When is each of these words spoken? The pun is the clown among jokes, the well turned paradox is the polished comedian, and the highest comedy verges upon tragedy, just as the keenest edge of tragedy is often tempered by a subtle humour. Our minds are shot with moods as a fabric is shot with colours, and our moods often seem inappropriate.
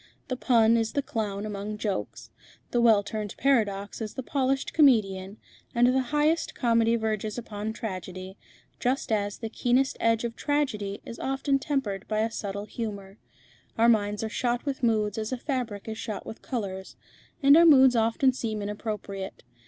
The 0.29 0.35
pun 0.35 0.77
is 0.77 0.93
the 0.93 1.03
clown 1.03 1.45
among 1.45 1.77
jokes, 1.77 2.31
the 2.71 2.81
well 2.81 3.03
turned 3.03 3.37
paradox 3.37 4.01
is 4.01 4.15
the 4.15 4.23
polished 4.23 4.73
comedian, 4.73 5.37
and 5.75 5.85
the 5.85 6.01
highest 6.09 6.55
comedy 6.55 6.95
verges 6.95 7.37
upon 7.37 7.71
tragedy, 7.71 8.35
just 8.79 9.11
as 9.11 9.37
the 9.37 9.47
keenest 9.47 9.97
edge 9.99 10.23
of 10.23 10.35
tragedy 10.35 11.01
is 11.05 11.19
often 11.19 11.59
tempered 11.59 12.07
by 12.07 12.21
a 12.21 12.31
subtle 12.31 12.65
humour. 12.65 13.19
Our 13.77 13.89
minds 13.89 14.23
are 14.23 14.27
shot 14.29 14.65
with 14.65 14.81
moods 14.81 15.19
as 15.19 15.31
a 15.31 15.37
fabric 15.37 15.87
is 15.87 15.99
shot 15.99 16.25
with 16.25 16.41
colours, 16.41 16.95
and 17.43 17.55
our 17.55 17.63
moods 17.67 17.95
often 17.95 18.33
seem 18.33 18.63
inappropriate. 18.63 19.43